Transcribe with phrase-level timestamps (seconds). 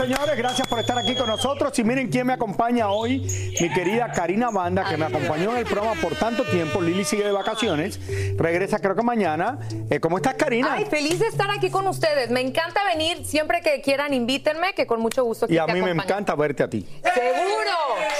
[0.00, 0.36] Señores.
[0.36, 1.78] Gracias por estar aquí con nosotros.
[1.78, 3.20] Y miren quién me acompaña hoy.
[3.60, 6.80] Mi querida Karina Banda, que me acompañó en el programa por tanto tiempo.
[6.80, 8.00] Lili sigue de vacaciones.
[8.36, 9.58] Regresa creo que mañana.
[9.90, 10.74] Eh, ¿Cómo estás, Karina?
[10.74, 12.30] Ay, feliz de estar aquí con ustedes.
[12.30, 13.24] Me encanta venir.
[13.24, 15.44] Siempre que quieran, invítenme, que con mucho gusto.
[15.46, 16.86] aquí y a mí me encanta verte a ti.
[17.02, 17.70] ¡Seguro!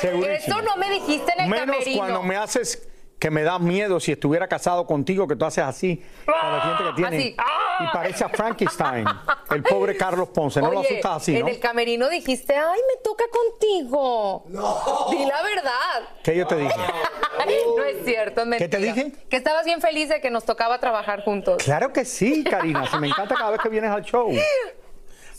[0.00, 0.58] Segurísimo.
[0.58, 1.98] Eso no me dijiste en el Menos camerino.
[1.98, 2.89] cuando me haces
[3.20, 6.84] que me da miedo si estuviera casado contigo, que tú haces así, con la gente
[6.84, 7.16] que tiene.
[7.18, 7.34] Así.
[7.36, 7.84] ¡Ah!
[7.84, 9.06] Y parece a Frankenstein,
[9.50, 10.60] el pobre Carlos Ponce.
[10.60, 11.48] No lo Oye, asustas así, en ¿no?
[11.48, 14.44] el camerino dijiste, ay, me toca contigo.
[14.48, 15.06] No.
[15.10, 16.08] Di la verdad.
[16.24, 16.74] ¿Qué yo te dije?
[17.76, 19.04] no es cierto, es ¿Qué te mentira.
[19.04, 19.12] dije?
[19.28, 21.62] Que estabas bien feliz de que nos tocaba trabajar juntos.
[21.62, 22.86] Claro que sí, Karina.
[22.90, 24.30] Se me encanta cada vez que vienes al show.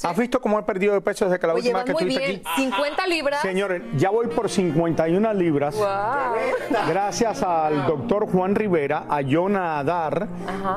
[0.03, 2.41] ¿Has visto cómo he perdido de peso desde que la Oye, última que estuviste bien.
[2.45, 2.63] aquí?
[2.63, 3.41] 50 libras.
[3.41, 5.75] Señores, ya voy por 51 libras.
[5.75, 5.87] Wow.
[6.87, 10.27] Gracias al doctor Juan Rivera, a Jonah Adar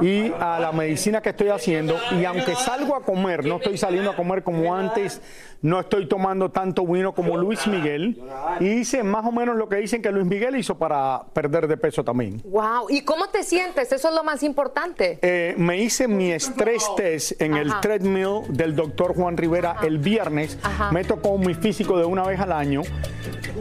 [0.01, 1.97] y a la medicina que estoy haciendo.
[2.13, 5.21] Y aunque salgo a comer, no estoy saliendo a comer como antes,
[5.65, 8.23] no estoy tomando tanto vino como Luis Miguel.
[8.61, 11.79] Y hice más o menos lo que dicen que Luis Miguel hizo para perder de
[11.79, 12.43] peso también.
[12.45, 12.91] Wow.
[12.91, 13.91] ¿Y cómo te sientes?
[13.91, 15.19] Eso es lo más importante.
[15.23, 20.59] Eh, me hice mi estrés test en el treadmill del doctor Juan Rivera el viernes.
[20.63, 20.93] Ajá.
[20.93, 22.83] Me tocó mi físico de una vez al año.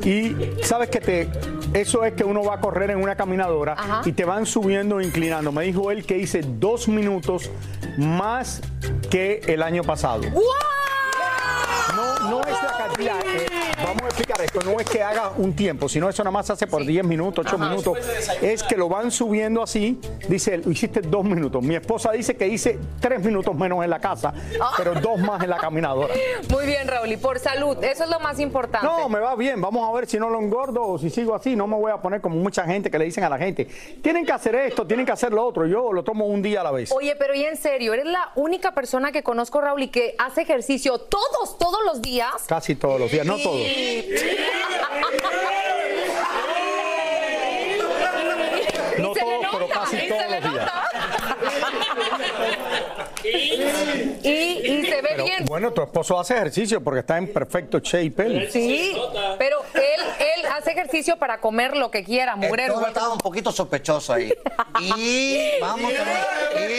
[0.04, 1.30] Y sabes que te,
[1.74, 4.02] eso es que uno va a correr en una caminadora Ajá.
[4.04, 5.54] y te van subiendo e inclinando.
[5.54, 7.50] Me dijo él que hice dos minutos
[7.98, 8.62] más
[9.10, 10.24] que el año pasado.
[10.24, 10.34] Es
[13.00, 13.20] la
[13.84, 14.62] vamos a explicar esto.
[14.62, 17.46] No es que haga un tiempo, sino eso nada más se hace por 10 minutos,
[17.48, 17.98] 8 minutos.
[18.42, 20.00] Es que lo van subiendo así.
[20.28, 21.64] Dice él, hiciste dos minutos.
[21.64, 24.34] Mi esposa dice que hice tres minutos menos en la casa,
[24.78, 26.14] pero dos más en la caminadora.
[26.50, 27.12] Muy bien, Raúl.
[27.12, 28.88] Y por salud, eso es lo más importante.
[28.88, 29.62] No, me va bien.
[29.62, 31.56] Vamos a ver si no lo engordo o si sigo así.
[31.56, 33.68] No me voy a poner como mucha gente que le dicen a la gente,
[34.02, 35.66] tienen que hacer esto, tienen que hacer lo otro.
[35.66, 36.92] Yo lo tomo un día a la vez.
[36.92, 40.42] Oye, pero y en serio, eres la única persona que conozco, Raúl, y que hace
[40.42, 42.32] ejercicio todos, todos los días.
[42.48, 43.62] Casi todos los días, no todos.
[49.00, 50.72] No se todos, pero casi todos se los días.
[53.24, 55.46] y, y se ve Pero, bien.
[55.46, 58.50] bueno, tu esposo hace ejercicio porque está en perfecto shape él.
[58.52, 58.96] Sí,
[59.38, 59.82] pero él,
[60.20, 62.76] él hace ejercicio para comer lo que quiera, El mugrero.
[62.76, 64.34] tono estaba un poquito sospechoso ahí.
[64.82, 66.04] Y vamos a
[66.56, 66.72] ver.
[66.72, 66.74] ¿Y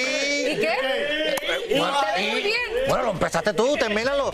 [0.52, 1.36] Y, qué?
[1.68, 2.54] Y te ve muy bien.
[2.88, 4.30] Bueno, lo empezaste tú, termínalo.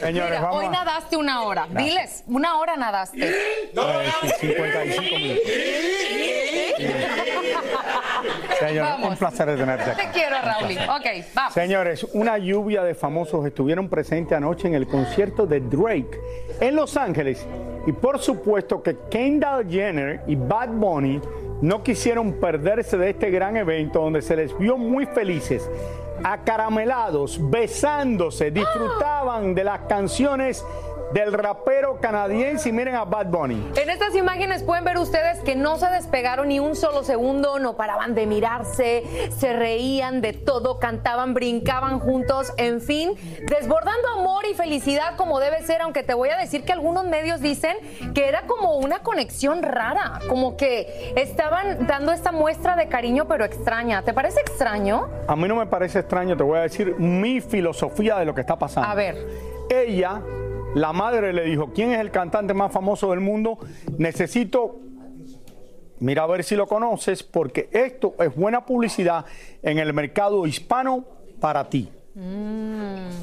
[0.00, 1.66] Señores, Mira, vamos hoy nadaste una hora.
[1.70, 3.28] Diles, una hora nadaste.
[3.28, 3.72] Eh,
[4.38, 5.42] sí, 55 minutos.
[8.58, 9.10] Señores, Vamos.
[9.10, 10.02] un placer de tenerte aquí.
[10.02, 10.72] Te quiero, Raúl.
[10.72, 11.54] Ok, vamos.
[11.54, 16.20] Señores, una lluvia de famosos estuvieron presentes anoche en el concierto de Drake
[16.60, 17.46] en Los Ángeles.
[17.86, 21.20] Y por supuesto que Kendall Jenner y Bad Bunny
[21.60, 25.68] no quisieron perderse de este gran evento donde se les vio muy felices,
[26.22, 30.64] acaramelados, besándose, disfrutaban de las canciones
[31.12, 33.72] del rapero canadiense y miren a Bad Bunny.
[33.76, 37.76] En estas imágenes pueden ver ustedes que no se despegaron ni un solo segundo, no
[37.76, 39.04] paraban de mirarse,
[39.36, 43.12] se reían de todo, cantaban, brincaban juntos, en fin,
[43.48, 47.40] desbordando amor y felicidad como debe ser, aunque te voy a decir que algunos medios
[47.40, 47.76] dicen
[48.14, 53.44] que era como una conexión rara, como que estaban dando esta muestra de cariño pero
[53.44, 54.02] extraña.
[54.02, 55.08] ¿Te parece extraño?
[55.26, 58.40] A mí no me parece extraño, te voy a decir mi filosofía de lo que
[58.40, 58.88] está pasando.
[58.88, 59.16] A ver.
[59.70, 60.20] Ella,
[60.74, 63.58] la madre le dijo, ¿quién es el cantante más famoso del mundo?
[63.98, 64.80] Necesito,
[65.98, 69.24] mira a ver si lo conoces, porque esto es buena publicidad
[69.62, 71.04] en el mercado hispano
[71.40, 71.90] para ti.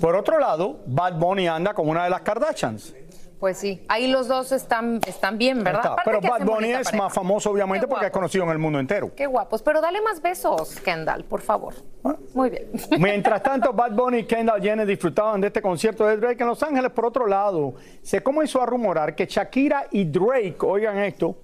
[0.02, 2.94] Por otro lado, Bad Bunny anda con una de las Kardashians.
[3.39, 5.95] Pues sí, ahí los dos están, están bien, ¿verdad?
[6.04, 7.04] Pero Bad Bunny es pareja.
[7.04, 9.12] más famoso, obviamente, Qué porque es conocido en el mundo entero.
[9.16, 11.75] Qué guapos, pero dale más besos, Kendall, por favor.
[12.04, 12.16] Ah.
[12.34, 12.68] Muy bien.
[13.00, 16.63] Mientras tanto, Bad Bunny y Kendall Jenner disfrutaban de este concierto de Drake en Los
[16.63, 16.92] Ángeles.
[16.92, 21.38] Por otro lado, se comenzó a rumorar que Shakira y Drake, oigan esto,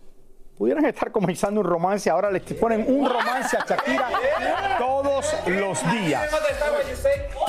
[0.58, 2.10] pudieran estar comenzando un romance.
[2.10, 4.10] Ahora les ponen un romance a Shakira
[4.80, 6.28] todos los días.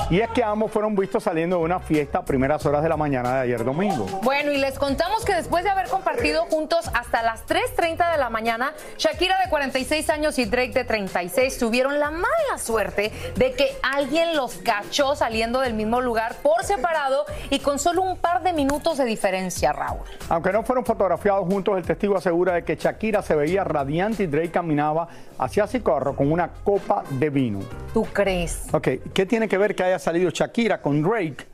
[0.09, 2.97] Y es que ambos fueron vistos saliendo de una fiesta a primeras horas de la
[2.97, 4.05] mañana de ayer domingo.
[4.21, 8.29] Bueno, y les contamos que después de haber compartido juntos hasta las 3.30 de la
[8.29, 13.75] mañana, Shakira de 46 años y Drake de 36 tuvieron la mala suerte de que
[13.81, 18.53] alguien los cachó saliendo del mismo lugar por separado y con solo un par de
[18.53, 20.01] minutos de diferencia, Raúl.
[20.29, 24.27] Aunque no fueron fotografiados juntos, el testigo asegura de que Shakira se veía radiante y
[24.27, 25.07] Drake caminaba
[25.37, 27.59] hacia Cicorro con una copa de vino.
[27.95, 28.63] ¿Tú crees?
[28.73, 31.45] Ok, ¿qué tiene que ver que haya salido Shakira con Drake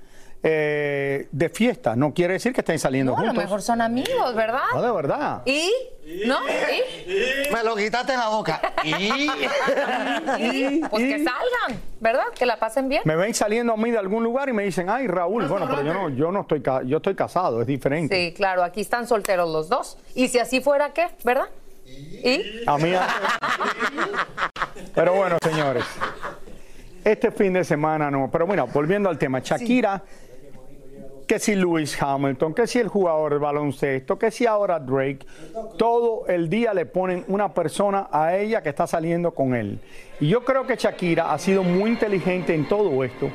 [0.41, 1.95] eh, de fiesta?
[1.95, 3.43] No quiere decir que estén saliendo No, a lo juntos.
[3.43, 4.63] mejor son amigos, ¿verdad?
[4.73, 5.41] No, de verdad.
[5.45, 5.69] ¿Y?
[6.25, 6.39] ¿No?
[6.49, 7.53] ¿Y?
[7.53, 8.59] Me lo quitaste en la boca.
[8.83, 8.95] Y.
[10.39, 10.81] ¿Y?
[10.89, 12.23] Pues que salgan, ¿verdad?
[12.33, 13.03] Que la pasen bien.
[13.05, 15.83] Me ven saliendo a mí de algún lugar y me dicen, ay, Raúl, bueno, pero
[15.83, 18.15] yo no, yo no estoy, ca- yo estoy casado, es diferente.
[18.15, 19.99] Sí, claro, aquí están solteros los dos.
[20.15, 21.05] Y si así fuera, ¿qué?
[21.23, 21.45] ¿Verdad?
[22.23, 22.63] ¿Y?
[22.67, 22.93] A mí.
[24.93, 25.83] Pero bueno, señores.
[27.03, 28.29] Este fin de semana no.
[28.31, 29.39] Pero bueno, volviendo al tema.
[29.39, 30.03] Shakira,
[31.27, 35.25] que si Lewis Hamilton, que si el jugador de baloncesto, que si ahora Drake,
[35.77, 39.79] todo el día le ponen una persona a ella que está saliendo con él.
[40.19, 43.29] Y yo creo que Shakira ha sido muy inteligente en todo esto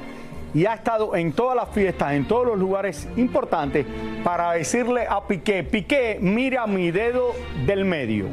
[0.57, 3.85] y ha estado en todas las fiestas, en todos los lugares importantes
[4.25, 7.35] para decirle a Piqué, Piqué, mira mi dedo
[7.67, 8.25] del medio.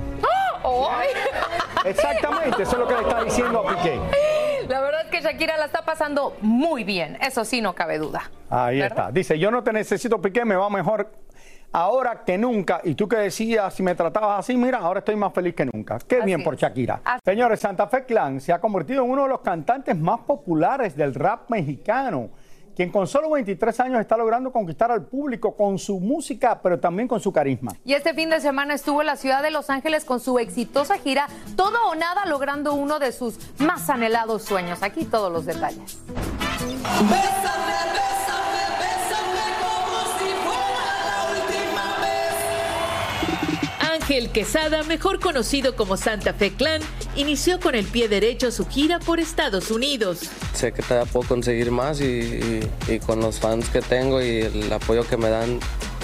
[0.64, 1.10] ¡Ay!
[1.86, 4.00] Exactamente, eso es lo que le está diciendo a Piqué.
[4.70, 8.32] La verdad es que Shakira la está pasando muy bien, eso sí, no cabe duda.
[8.50, 8.98] Ahí ¿Verdad?
[9.00, 9.12] está.
[9.12, 11.12] Dice, yo no te necesito, Piqué, me va mejor
[11.74, 12.80] ahora que nunca.
[12.84, 15.98] Y tú que decías, si me tratabas así, mira, ahora estoy más feliz que nunca.
[16.08, 16.56] Qué Así bien por.
[16.56, 17.02] Shakira.
[17.04, 20.96] Así- Señores, Santa Fe Clan se ha convertido en uno de los cantantes más populares
[20.96, 22.30] del rap mexicano,
[22.76, 27.08] quien con solo 23 años está logrando conquistar al público con su música, pero también
[27.08, 27.72] con su carisma.
[27.86, 30.98] Y este fin de semana estuvo en la ciudad de Los Ángeles con su exitosa
[30.98, 34.82] gira Todo o Nada, logrando uno de sus más anhelados sueños.
[34.82, 36.00] Aquí todos los detalles.
[43.80, 46.82] Ángel Quesada, mejor conocido como Santa Fe Clan,
[47.16, 50.20] inició con el pie derecho su gira por Estados Unidos.
[50.54, 54.42] Sé que todavía puedo conseguir más y, y- y con los fans que tengo y
[54.42, 55.60] el apoyo que me dan,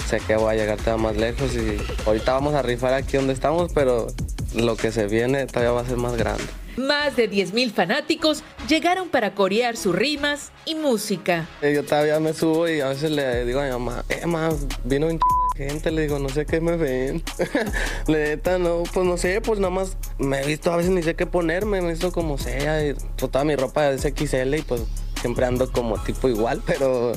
[0.08, 1.76] sé que voy a llegar todavía más lejos y
[2.06, 4.06] ahorita vamos a rifar aquí donde estamos, pero
[4.54, 6.44] lo que se viene todavía va a ser más grande.
[6.76, 11.46] Más de 10.000 fanáticos llegaron para corear sus rimas y música.
[11.60, 14.54] Eh, Yo todavía me subo y a veces le digo a mi mamá, eh, mamá,
[14.84, 15.18] vino un de
[15.56, 17.22] gente, le digo, no sé qué me ven.
[18.08, 21.14] Neta, no, pues no sé, pues nada más me he visto, a veces ni sé
[21.14, 24.62] qué ponerme, me he visto como sea, y pues, toda mi ropa es XL y
[24.62, 24.82] pues
[25.20, 27.12] siempre ando como tipo igual, pero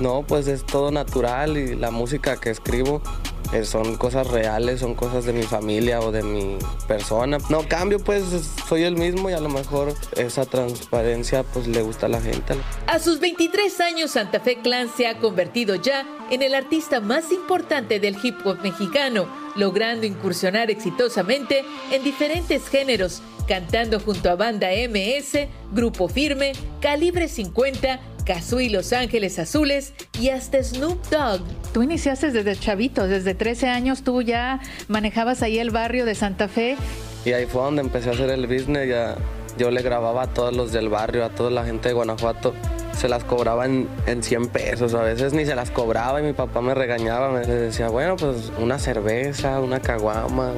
[0.00, 3.02] no, pues es todo natural y la música que escribo
[3.52, 7.38] eh, son cosas reales, son cosas de mi familia o de mi persona.
[7.48, 8.24] No cambio, pues
[8.68, 12.54] soy el mismo y a lo mejor esa transparencia pues le gusta a la gente.
[12.86, 17.32] A sus 23 años, Santa Fe Clan se ha convertido ya en el artista más
[17.32, 24.68] importante del hip hop mexicano, logrando incursionar exitosamente en diferentes géneros, cantando junto a Banda
[24.70, 31.40] MS, Grupo Firme, Calibre 50, Cazú y Los Ángeles Azules y hasta Snoop Dogg.
[31.72, 36.48] Tú iniciaste desde chavito, desde 13 años tú ya manejabas ahí el barrio de Santa
[36.48, 36.76] Fe.
[37.24, 38.88] Y ahí fue donde empecé a hacer el business.
[38.88, 39.16] Ya,
[39.56, 42.52] yo le grababa a todos los del barrio, a toda la gente de Guanajuato.
[42.98, 46.32] Se las cobraba en, en 100 pesos, a veces ni se las cobraba y mi
[46.32, 47.30] papá me regañaba.
[47.30, 50.52] Me decía, bueno, pues una cerveza, una caguama,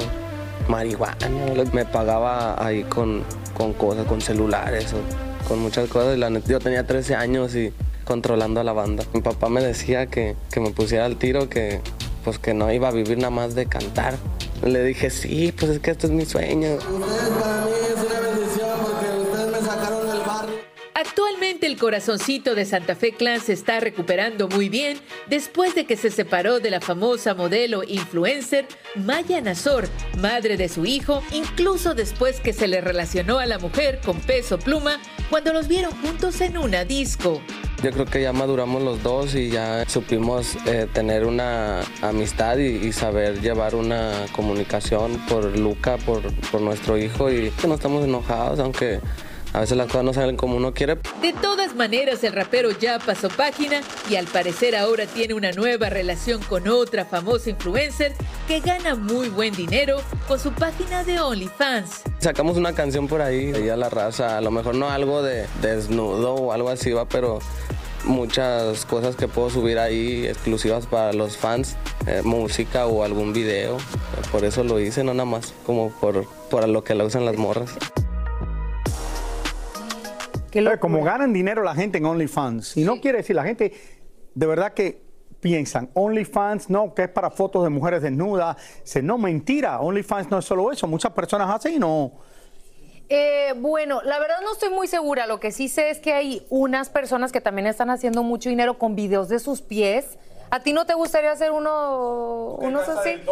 [0.68, 1.28] marihuana.
[1.72, 6.16] Me pagaba ahí con, con cosas, con celulares, o con muchas cosas.
[6.16, 7.72] Y la neta, yo tenía 13 años y
[8.04, 9.04] controlando a la banda.
[9.12, 11.80] Mi papá me decía que, que me pusiera al tiro, que
[12.24, 14.16] pues que no iba a vivir nada más de cantar.
[14.64, 16.78] Le dije, sí, pues es que este es mi sueño.
[21.68, 24.98] El corazoncito de Santa Fe Clan se está recuperando muy bien
[25.28, 29.86] después de que se separó de la famosa modelo influencer Maya Nazor,
[30.18, 34.58] madre de su hijo, incluso después que se le relacionó a la mujer con peso
[34.58, 34.98] pluma
[35.28, 37.42] cuando los vieron juntos en una disco.
[37.82, 42.90] Yo creo que ya maduramos los dos y ya supimos eh, tener una amistad y,
[42.92, 48.58] saber llevar una comunicación por Luca, por, por nuestro hijo y que no estamos enojados,
[48.58, 49.00] aunque
[49.52, 50.96] a veces las cosas no salen como uno quiere.
[51.22, 55.88] De todas maneras, el rapero ya pasó página y al parecer ahora tiene una nueva
[55.88, 58.14] relación con otra famosa influencer
[58.46, 62.02] que gana muy buen dinero con su página de OnlyFans.
[62.18, 65.46] Sacamos una canción por ahí, y a la raza, a lo mejor no algo de
[65.62, 67.38] desnudo o algo así, va, pero
[68.04, 71.76] muchas cosas que puedo subir ahí exclusivas para los fans,
[72.06, 73.78] eh, música o algún video.
[74.32, 77.36] Por eso lo hice, no nada más como por, por lo que la usan las
[77.36, 77.70] morras.
[80.52, 82.76] Eh, Como ganan dinero la gente en OnlyFans.
[82.76, 83.72] Y no quiere decir, la gente
[84.34, 85.02] de verdad que
[85.40, 88.56] piensan, OnlyFans no, que es para fotos de mujeres desnudas.
[88.82, 90.86] Se, no, mentira, OnlyFans no es solo eso.
[90.86, 92.12] Muchas personas hacen y no.
[93.08, 95.26] Eh, bueno, la verdad no estoy muy segura.
[95.26, 98.78] Lo que sí sé es que hay unas personas que también están haciendo mucho dinero
[98.78, 100.18] con videos de sus pies.
[100.50, 103.22] ¿A ti no te gustaría hacer uno, unos así?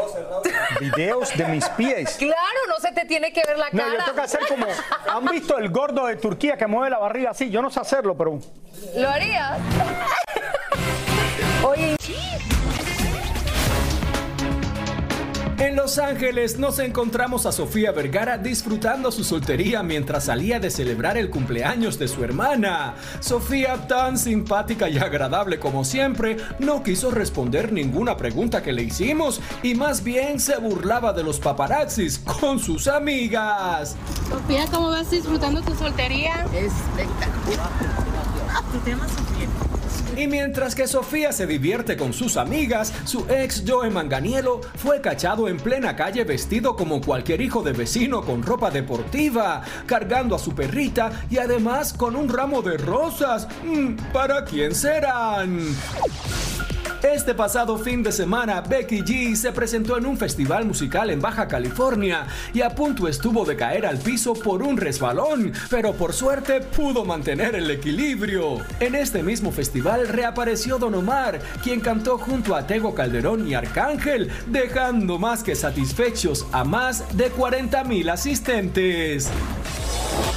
[0.80, 2.16] Videos de mis pies.
[2.18, 2.37] Claro,
[2.68, 3.94] no se te tiene que ver la No, cara.
[3.99, 4.66] yo tengo que hacer como.
[5.11, 7.49] ¿Han visto el gordo de Turquía que mueve la barriga así?
[7.50, 8.38] Yo no sé hacerlo, pero.
[8.96, 9.58] ¿Lo harías?
[11.64, 11.95] Oye,
[15.58, 21.16] En Los Ángeles nos encontramos a Sofía Vergara disfrutando su soltería mientras salía de celebrar
[21.16, 22.94] el cumpleaños de su hermana.
[23.20, 29.40] Sofía, tan simpática y agradable como siempre, no quiso responder ninguna pregunta que le hicimos
[29.62, 33.96] y más bien se burlaba de los paparazzis con sus amigas.
[34.28, 36.46] Sofía, ¿cómo vas disfrutando tu soltería?
[36.52, 37.70] Espectacular.
[38.72, 39.75] ¿Tu tema, Sofía?
[40.16, 45.46] Y mientras que Sofía se divierte con sus amigas, su ex Joe Manganiello fue cachado
[45.46, 50.54] en plena calle vestido como cualquier hijo de vecino con ropa deportiva, cargando a su
[50.54, 53.46] perrita y además con un ramo de rosas.
[53.64, 55.61] Mm, ¿Para quién serán?
[57.14, 61.46] Este pasado fin de semana, Becky G se presentó en un festival musical en Baja
[61.46, 66.60] California y a punto estuvo de caer al piso por un resbalón, pero por suerte
[66.60, 68.58] pudo mantener el equilibrio.
[68.80, 74.30] En este mismo festival reapareció Don Omar, quien cantó junto a Tego Calderón y Arcángel,
[74.48, 79.30] dejando más que satisfechos a más de 40 mil asistentes.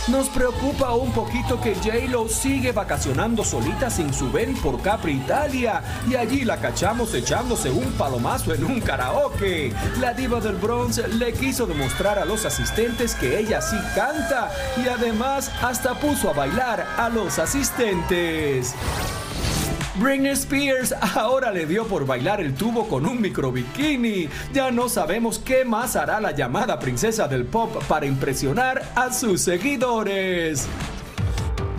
[0.07, 5.83] Nos preocupa un poquito que J-Lo sigue vacacionando solita sin su ven por Capri Italia
[6.09, 9.71] y allí la cachamos echándose un palomazo en un karaoke.
[9.99, 14.51] La diva del Bronx le quiso demostrar a los asistentes que ella sí canta
[14.83, 18.73] y además hasta puso a bailar a los asistentes.
[19.95, 24.29] Britney Spears ahora le dio por bailar el tubo con un micro bikini.
[24.53, 29.41] Ya no sabemos qué más hará la llamada princesa del pop para impresionar a sus
[29.41, 30.67] seguidores.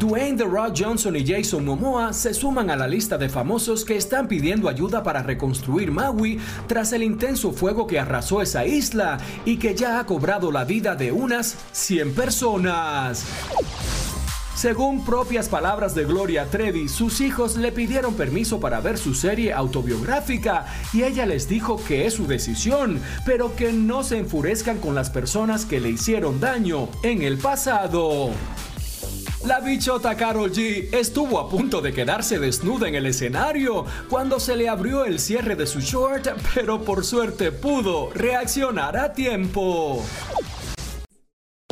[0.01, 3.97] Dwayne The Rock Johnson y Jason Momoa se suman a la lista de famosos que
[3.97, 9.59] están pidiendo ayuda para reconstruir Maui tras el intenso fuego que arrasó esa isla y
[9.59, 13.27] que ya ha cobrado la vida de unas 100 personas.
[14.61, 19.55] Según propias palabras de Gloria Trevi, sus hijos le pidieron permiso para ver su serie
[19.55, 24.95] autobiográfica y ella les dijo que es su decisión, pero que no se enfurezcan con
[24.95, 28.33] las personas que le hicieron daño en el pasado.
[29.47, 34.57] La bichota Carol G estuvo a punto de quedarse desnuda en el escenario cuando se
[34.57, 40.05] le abrió el cierre de su short, pero por suerte pudo reaccionar a tiempo.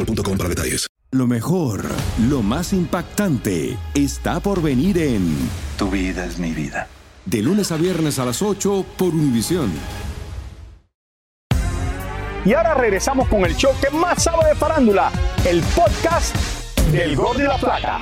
[0.00, 0.86] boostmobile.com para detalles.
[1.12, 1.84] Lo mejor,
[2.28, 5.36] lo más impactante, está por venir en
[5.76, 6.86] Tu vida es mi vida.
[7.24, 9.72] De lunes a viernes a las 8 por Univisión.
[12.44, 15.10] Y ahora regresamos con el show que más sabe de farándula,
[15.44, 16.34] el podcast
[16.92, 18.00] del Gordo y la Plata.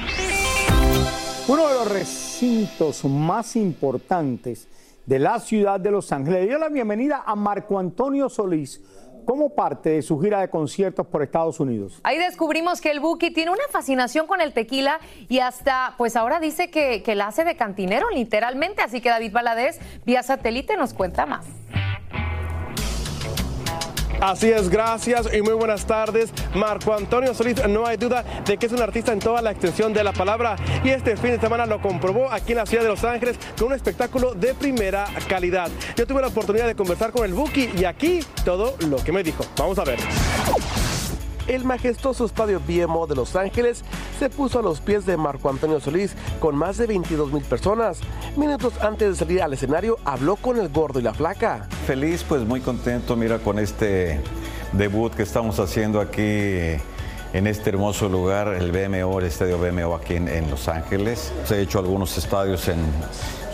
[1.49, 4.69] Uno de los recintos más importantes
[5.07, 8.83] de la ciudad de Los Ángeles le dio la bienvenida a Marco Antonio Solís
[9.29, 12.01] como parte de su gira de conciertos por Estados Unidos.
[12.03, 16.41] Ahí descubrimos que el Buki tiene una fascinación con el tequila y hasta, pues ahora
[16.41, 18.81] dice que, que la hace de cantinero, literalmente.
[18.81, 21.45] Así que David Valadez, vía satélite, nos cuenta más.
[24.21, 26.33] Así es, gracias y muy buenas tardes.
[26.55, 29.93] Marco Antonio Solís, no hay duda de que es un artista en toda la extensión
[29.93, 32.89] de la palabra y este fin de semana lo comprobó aquí en la ciudad de
[32.89, 35.71] Los Ángeles con un espectáculo de primera calidad.
[35.97, 39.23] Yo tuve la oportunidad de conversar con el Buki y aquí todo lo que me
[39.23, 39.45] dijo.
[39.57, 39.99] Vamos a ver.
[41.49, 43.83] El majestuoso estadio BMO de Los Ángeles
[44.19, 48.01] se puso a los pies de Marco Antonio Solís con más de 22 mil personas.
[48.37, 51.67] Minutos antes de salir al escenario, habló con el gordo y la flaca.
[51.87, 54.21] Feliz, pues muy contento, mira, con este
[54.75, 56.23] debut que estamos haciendo aquí
[57.33, 61.33] en este hermoso lugar, el BMO, el estadio BMO aquí en, en Los Ángeles.
[61.47, 62.77] Se ha hecho algunos estadios en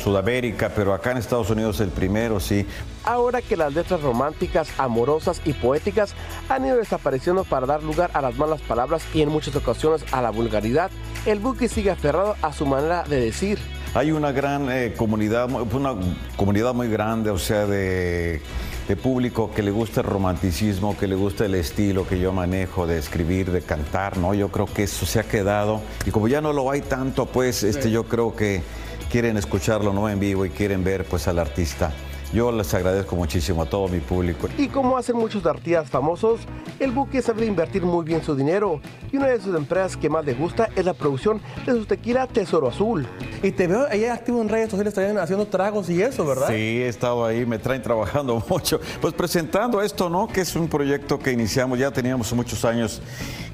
[0.02, 2.66] Sudamérica, pero acá en Estados Unidos el primero, sí.
[3.04, 6.14] Ahora que las letras románticas, amorosas y poéticas
[6.48, 10.22] han ido desapareciendo para dar lugar a las malas palabras y en muchas ocasiones a
[10.22, 10.90] la vulgaridad,
[11.26, 13.58] el buque sigue aferrado a su manera de decir.
[13.94, 15.94] Hay una gran eh, comunidad, una
[16.36, 18.40] comunidad muy grande, o sea, de,
[18.88, 22.86] de público que le gusta el romanticismo, que le gusta el estilo que yo manejo
[22.86, 24.34] de escribir, de cantar, ¿no?
[24.34, 27.62] Yo creo que eso se ha quedado y como ya no lo hay tanto, pues
[27.62, 28.62] este, yo creo que
[29.10, 31.92] quieren escucharlo no en vivo y quieren ver pues al artista.
[32.34, 34.48] Yo les agradezco muchísimo a todo mi público.
[34.58, 36.40] Y como hacen muchos artistas famosos,
[36.80, 38.80] el buque sabe invertir muy bien su dinero.
[39.12, 42.26] Y una de sus empresas que más le gusta es la producción de su tequila
[42.26, 43.06] Tesoro Azul.
[43.40, 46.48] Y te veo ahí activo en redes sociales también haciendo tragos y eso, ¿verdad?
[46.48, 48.80] Sí, he estado ahí, me traen trabajando mucho.
[49.00, 50.26] Pues presentando esto, ¿no?
[50.26, 53.00] Que es un proyecto que iniciamos, ya teníamos muchos años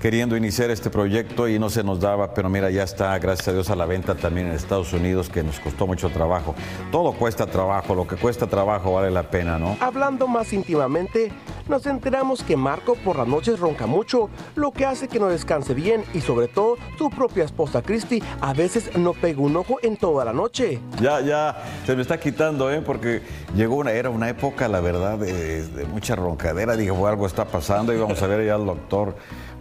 [0.00, 3.52] queriendo iniciar este proyecto y no se nos daba, pero mira, ya está, gracias a
[3.52, 6.54] Dios, a la venta también en Estados Unidos, que nos costó mucho trabajo.
[6.90, 9.76] Todo cuesta trabajo, lo que cuesta trabajo vale la pena, ¿no?
[9.80, 11.30] Hablando más íntimamente,
[11.68, 15.74] nos enteramos que Marco por las noches ronca mucho, lo que hace que no descanse
[15.74, 19.96] bien y sobre todo su propia esposa Christy a veces no pega un ojo en
[19.96, 20.80] toda la noche.
[21.00, 22.80] Ya, ya, se me está quitando, ¿eh?
[22.80, 23.22] Porque
[23.54, 26.76] llegó una, era una época, la verdad, de, de mucha roncadera.
[26.76, 29.14] Dije, algo está pasando y vamos a ver ya al doctor.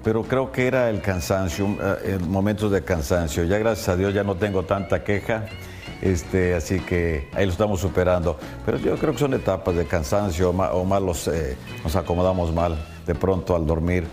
[0.04, 3.44] Pero creo que era el cansancio, eh, momentos de cansancio.
[3.44, 5.46] Ya gracias a Dios ya no tengo tanta queja.
[6.02, 8.38] Este, así que ahí lo estamos superando.
[8.66, 12.78] Pero yo creo que son etapas de cansancio o mal los, eh, nos acomodamos mal
[13.06, 14.08] de pronto al dormir.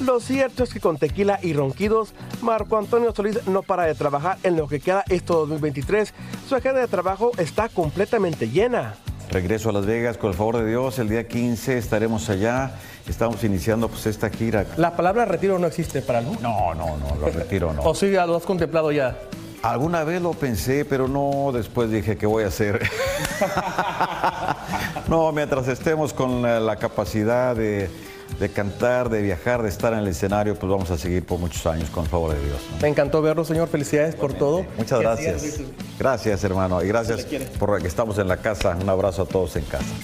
[0.00, 4.38] Lo cierto es que con tequila y ronquidos, Marco Antonio Solís no para de trabajar
[4.44, 6.14] en lo que queda este 2023.
[6.48, 8.94] Su agenda de trabajo está completamente llena.
[9.30, 12.72] Regreso a Las Vegas, con el favor de Dios, el día 15 estaremos allá.
[13.06, 14.64] Estamos iniciando pues esta gira.
[14.78, 16.36] ¿La palabra retiro no existe para algo?
[16.40, 17.82] No, no, no, lo retiro no.
[17.84, 19.18] ¿O sí lo has contemplado ya?
[19.62, 22.80] Alguna vez lo pensé, pero no, después dije, ¿qué voy a hacer?
[25.08, 27.90] no, mientras estemos con la, la capacidad de,
[28.38, 31.64] de, cantar, de viajar, de estar en el escenario, pues vamos a seguir por muchos
[31.66, 32.60] años, con el favor de Dios.
[32.72, 32.80] ¿no?
[32.80, 33.68] Me encantó verlo, señor.
[33.68, 34.64] Felicidades por todo.
[34.76, 35.60] Muchas gracias.
[35.98, 36.82] Gracias, hermano.
[36.82, 37.26] Y gracias
[37.58, 38.76] por que estamos en la casa.
[38.80, 39.94] Un abrazo a todos en casa.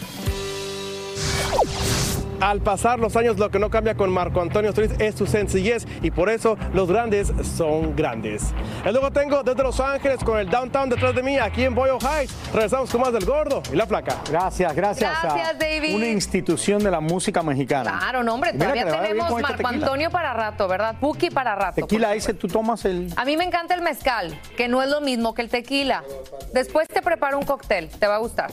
[2.45, 5.87] Al pasar los años, lo que no cambia con Marco Antonio Solís es su sencillez
[6.03, 8.53] y por eso los grandes son grandes.
[8.85, 11.97] Y luego tengo desde Los Ángeles con el downtown detrás de mí, aquí en Boyle
[11.99, 12.35] Heights.
[12.53, 14.19] Regresamos con más del gordo y la flaca.
[14.29, 15.11] Gracias, gracias.
[15.23, 15.95] Gracias, a David.
[15.95, 17.97] Una institución de la música mexicana.
[17.99, 19.67] Claro, no, hombre, todavía tenemos este Marco.
[19.67, 20.97] Antonio para rato, ¿verdad?
[21.01, 21.77] Puki para rato.
[21.81, 23.11] Tequila ese, tú tomas el.
[23.17, 26.05] A mí me encanta el mezcal, que no es lo mismo que el tequila.
[26.53, 28.51] Después te preparo un cóctel, te va a gustar.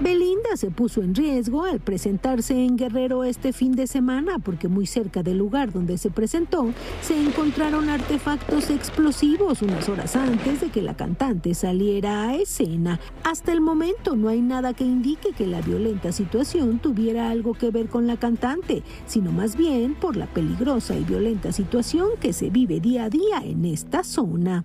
[0.00, 4.86] Belinda se puso en riesgo al presentarse en Guerrero este fin de semana porque muy
[4.86, 10.82] cerca del lugar donde se presentó se encontraron artefactos explosivos unas horas antes de que
[10.82, 13.00] la cantante saliera a escena.
[13.24, 17.70] Hasta el momento no hay nada que indique que la violenta situación tuviera algo que
[17.70, 22.50] ver con la cantante, sino más bien por la peligrosa y violenta situación que se
[22.50, 24.64] vive día a día en esta zona.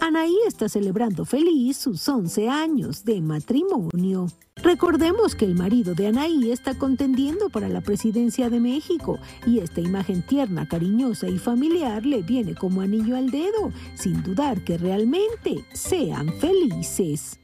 [0.00, 4.28] Anaí está celebrando feliz sus 11 años de matrimonio.
[4.56, 9.82] Recordemos que el marido de Anaí está contendiendo para la presidencia de México y esta
[9.82, 15.64] imagen tierna, cariñosa y familiar le viene como anillo al dedo, sin dudar que realmente
[15.74, 17.38] sean felices.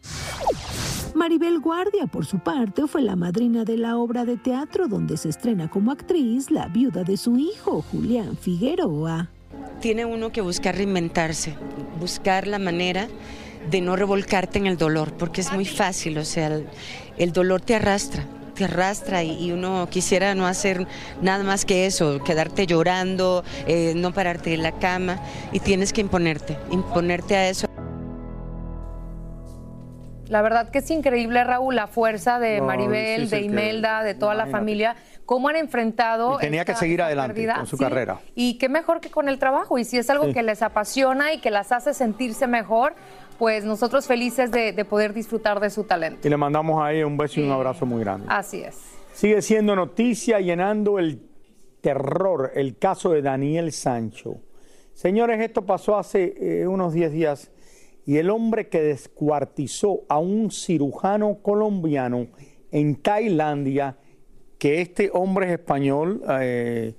[1.15, 5.29] Maribel Guardia, por su parte, fue la madrina de la obra de teatro donde se
[5.29, 9.31] estrena como actriz la viuda de su hijo, Julián Figueroa.
[9.81, 11.55] Tiene uno que buscar reinventarse,
[12.01, 13.09] buscar la manera
[13.71, 16.67] de no revolcarte en el dolor, porque es muy fácil, o sea, el,
[17.19, 20.87] el dolor te arrastra, te arrastra y, y uno quisiera no hacer
[21.21, 25.21] nada más que eso, quedarte llorando, eh, no pararte de la cama
[25.53, 27.67] y tienes que imponerte, imponerte a eso.
[30.29, 34.15] La verdad que es increíble, Raúl, la fuerza de No, Maribel, de que- Imelda, de
[34.15, 36.37] toda la familia, cómo han enfrentado.
[36.37, 37.57] Y tenía que seguir adelante pérdida.
[37.57, 38.21] con su Sí, carrera.
[38.35, 39.77] Y qué mejor que con el trabajo.
[39.79, 40.33] Y si es algo Sí.
[40.33, 42.95] que les apasiona y que las hace sentirse mejor,
[43.39, 46.27] pues nosotros felices de, de poder disfrutar de su talento.
[46.27, 48.27] Y le mandamos ahí un beso y un abrazo muy grande.
[48.31, 48.77] Así es.
[49.13, 51.21] Sigue siendo noticia llenando el
[51.81, 54.37] terror el caso de Daniel Sancho.
[54.95, 57.51] Señores, esto pasó hace eh, unos 10 días
[58.07, 62.29] y el hombre que descuartizó a un cirujano colombiano
[62.71, 63.97] en Tailandia
[64.59, 66.95] que este hombre es español eh,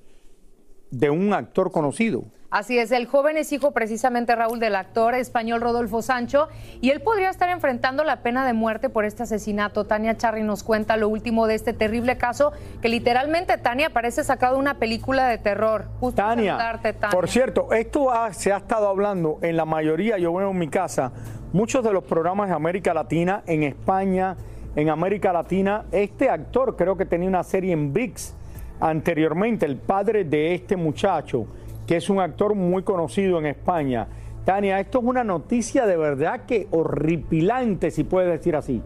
[0.92, 2.24] de un actor conocido.
[2.50, 6.48] Así es, el joven es hijo precisamente Raúl del actor español Rodolfo Sancho
[6.80, 9.84] y él podría estar enfrentando la pena de muerte por este asesinato.
[9.84, 14.54] Tania Charri nos cuenta lo último de este terrible caso que literalmente Tania parece sacado
[14.56, 15.88] de una película de terror.
[16.00, 16.80] Justo Tania,
[17.12, 20.70] por cierto, esto ha- se ha estado hablando en la mayoría, yo veo en mi
[20.70, 21.12] casa,
[21.52, 24.38] muchos de los programas de América Latina, en España,
[24.78, 28.36] en América Latina, este actor creo que tenía una serie en VIX
[28.80, 31.48] anteriormente, el padre de este muchacho,
[31.88, 34.08] que es un actor muy conocido en España.
[34.46, 38.84] Tania, esto es una noticia de verdad que horripilante, si puedes decir así.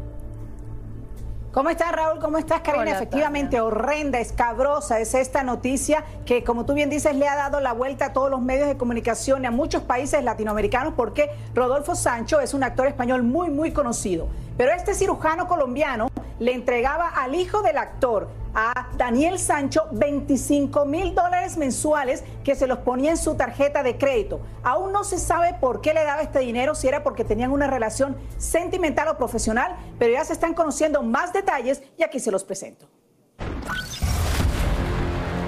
[1.54, 2.20] ¿Cómo estás, Raúl?
[2.20, 2.84] ¿Cómo estás, Karina?
[2.84, 7.60] Hola, Efectivamente, horrenda, escabrosa es esta noticia que, como tú bien dices, le ha dado
[7.60, 11.94] la vuelta a todos los medios de comunicación y a muchos países latinoamericanos porque Rodolfo
[11.94, 14.30] Sancho es un actor español muy, muy conocido.
[14.56, 16.08] Pero este cirujano colombiano
[16.42, 22.66] le entregaba al hijo del actor, a Daniel Sancho, 25 mil dólares mensuales que se
[22.66, 24.42] los ponía en su tarjeta de crédito.
[24.64, 27.68] Aún no se sabe por qué le daba este dinero, si era porque tenían una
[27.68, 32.44] relación sentimental o profesional, pero ya se están conociendo más detalles y aquí se los
[32.44, 32.88] presento.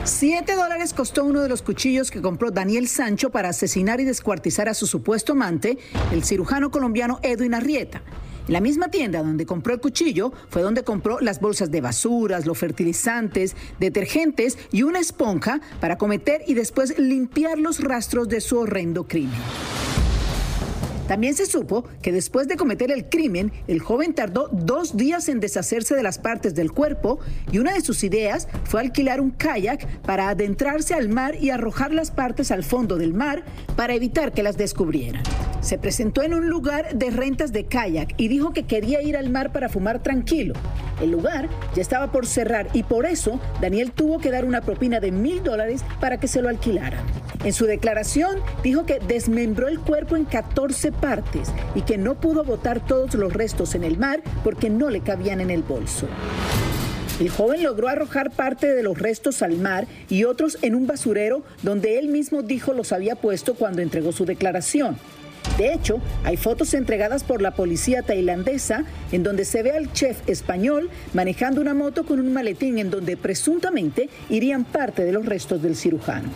[0.03, 4.69] 7 dólares costó uno de los cuchillos que compró Daniel Sancho para asesinar y descuartizar
[4.69, 5.79] a su supuesto amante,
[6.12, 8.03] el cirujano colombiano Edwin Arrieta.
[8.47, 12.58] La misma tienda donde compró el cuchillo fue donde compró las bolsas de basuras, los
[12.58, 19.08] fertilizantes, detergentes y una esponja para cometer y después limpiar los rastros de su horrendo
[19.08, 19.39] crimen.
[21.07, 25.39] También se supo que después de cometer el crimen, el joven tardó dos días en
[25.39, 27.19] deshacerse de las partes del cuerpo
[27.51, 31.93] y una de sus ideas fue alquilar un kayak para adentrarse al mar y arrojar
[31.93, 33.43] las partes al fondo del mar
[33.75, 35.23] para evitar que las descubrieran.
[35.61, 39.29] Se presentó en un lugar de rentas de kayak y dijo que quería ir al
[39.29, 40.53] mar para fumar tranquilo.
[41.01, 44.99] El lugar ya estaba por cerrar y por eso Daniel tuvo que dar una propina
[44.99, 47.03] de mil dólares para que se lo alquilaran.
[47.43, 52.43] En su declaración dijo que desmembró el cuerpo en 14 partes y que no pudo
[52.43, 56.08] botar todos los restos en el mar porque no le cabían en el bolso.
[57.19, 61.43] El joven logró arrojar parte de los restos al mar y otros en un basurero
[61.62, 64.97] donde él mismo dijo los había puesto cuando entregó su declaración.
[65.57, 70.17] De hecho, hay fotos entregadas por la policía tailandesa en donde se ve al chef
[70.27, 75.61] español manejando una moto con un maletín en donde presuntamente irían parte de los restos
[75.61, 76.29] del cirujano.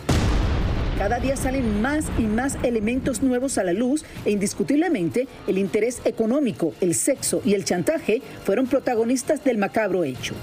[0.99, 6.01] Cada día salen más y más elementos nuevos a la luz e indiscutiblemente el interés
[6.05, 10.33] económico, el sexo y el chantaje fueron protagonistas del macabro hecho.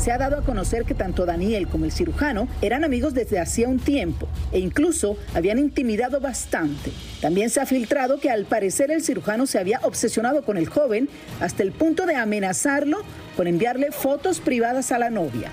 [0.00, 3.68] Se ha dado a conocer que tanto Daniel como el cirujano eran amigos desde hacía
[3.68, 6.90] un tiempo e incluso habían intimidado bastante.
[7.20, 11.10] También se ha filtrado que al parecer el cirujano se había obsesionado con el joven
[11.38, 13.02] hasta el punto de amenazarlo
[13.36, 15.50] con enviarle fotos privadas a la novia.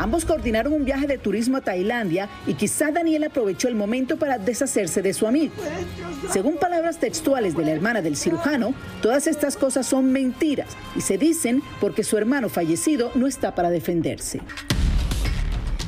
[0.00, 4.38] Ambos coordinaron un viaje de turismo a Tailandia y quizá Daniel aprovechó el momento para
[4.38, 5.52] deshacerse de su amigo.
[6.30, 11.18] Según palabras textuales de la hermana del cirujano, todas estas cosas son mentiras y se
[11.18, 14.40] dicen porque su hermano fallecido no está para defenderse.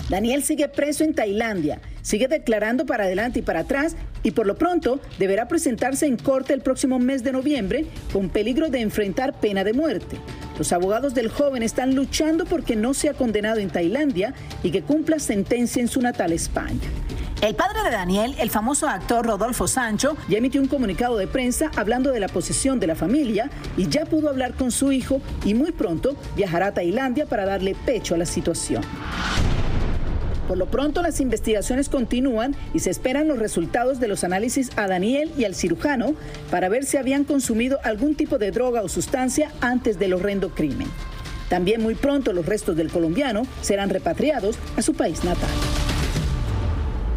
[0.08, 4.56] Daniel sigue preso en Tailandia, sigue declarando para adelante y para atrás y por lo
[4.56, 9.64] pronto deberá presentarse en corte el próximo mes de noviembre con peligro de enfrentar pena
[9.64, 10.16] de muerte.
[10.58, 15.18] Los abogados del joven están luchando porque no sea condenado en Tailandia y que cumpla
[15.18, 16.80] sentencia en su natal España.
[17.40, 21.72] El padre de Daniel, el famoso actor Rodolfo Sancho, ya emitió un comunicado de prensa
[21.74, 25.54] hablando de la posición de la familia y ya pudo hablar con su hijo y
[25.54, 28.82] muy pronto viajará a Tailandia para darle pecho a la situación.
[30.48, 34.86] Por lo pronto las investigaciones continúan y se esperan los resultados de los análisis a
[34.86, 36.14] Daniel y al cirujano
[36.50, 40.88] para ver si habían consumido algún tipo de droga o sustancia antes del horrendo crimen.
[41.48, 45.50] También muy pronto los restos del colombiano serán repatriados a su país natal.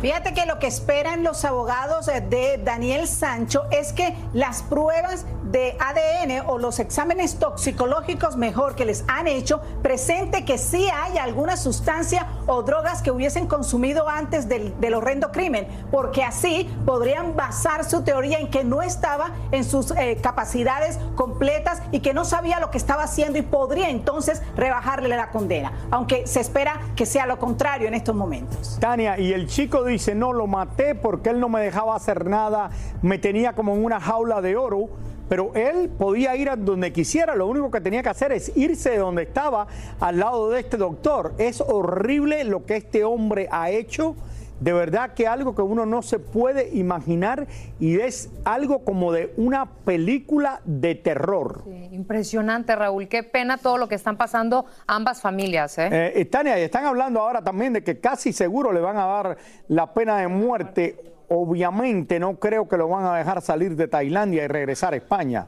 [0.01, 5.25] Fíjate que lo que esperan los abogados eh, de Daniel Sancho es que las pruebas
[5.45, 11.17] de ADN o los exámenes toxicológicos mejor que les han hecho presente que sí hay
[11.17, 17.83] alguna sustancia o drogas que hubiesen consumido antes del, horrendo crimen, porque así podrían basar
[17.83, 22.59] su teoría en que no estaba en sus eh, capacidades completas y que no sabía
[22.59, 27.25] lo que estaba haciendo y podría entonces rebajarle la condena, aunque se espera que sea
[27.25, 28.77] lo contrario en estos momentos.
[28.79, 32.69] Tania, y el chico dice, no, lo maté porque él no me dejaba hacer nada,
[33.01, 34.89] me tenía como en una jaula de oro,
[35.29, 38.91] pero él podía ir a donde quisiera, lo único que tenía que hacer es irse
[38.91, 39.67] de donde estaba
[39.99, 41.33] al lado de este doctor.
[41.37, 44.15] Es horrible lo que este hombre ha hecho
[44.59, 47.47] de verdad que algo que uno no se puede imaginar
[47.79, 51.63] y es algo como de una película de terror.
[51.65, 53.07] Sí, impresionante, Raúl.
[53.07, 55.77] Qué pena todo lo que están pasando ambas familias.
[55.77, 56.13] ¿eh?
[56.15, 59.37] Eh, Tania, y están hablando ahora también de que casi seguro le van a dar
[59.67, 61.14] la pena de muerte.
[61.27, 65.47] Obviamente no creo que lo van a dejar salir de Tailandia y regresar a España.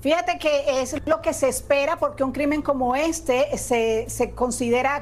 [0.00, 5.00] Fíjate que es lo que se espera porque un crimen como este se, se considera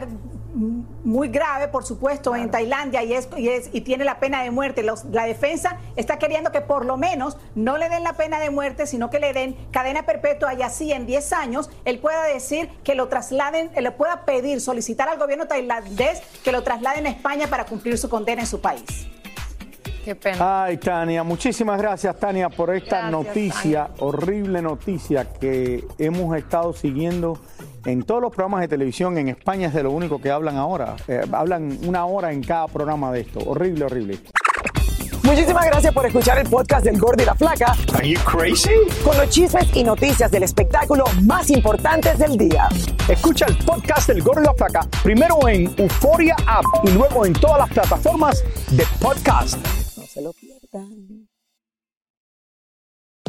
[0.55, 4.51] muy grave, por supuesto, en Tailandia y, es, y, es, y tiene la pena de
[4.51, 4.83] muerte.
[4.83, 8.51] Los, la defensa está queriendo que por lo menos no le den la pena de
[8.51, 12.69] muerte, sino que le den cadena perpetua y así en 10 años él pueda decir
[12.85, 17.49] que lo trasladen, le pueda pedir, solicitar al gobierno tailandés que lo trasladen a España
[17.49, 19.09] para cumplir su condena en su país.
[20.05, 20.64] Qué pena.
[20.64, 27.38] Ay, Tania, muchísimas gracias, Tania, por esta Gracias, noticia, horrible noticia que hemos estado siguiendo
[27.87, 29.17] en todos los programas de televisión.
[29.17, 30.97] En España es de lo único que hablan ahora.
[31.09, 33.40] Eh, hablan una hora en cada programa de esto.
[33.47, 34.19] Horrible, horrible.
[35.23, 37.75] Muchísimas gracias por escuchar el podcast del Gordo y la Flaca.
[37.95, 38.75] Are you crazy?
[39.03, 42.69] Con los chismes y noticias del espectáculo más importantes del día.
[43.09, 47.33] Escucha el podcast del Gordo y la Flaca primero en Euforia App y luego en
[47.33, 49.84] todas las plataformas de podcast.
[50.14, 51.24] Se lo pierdan.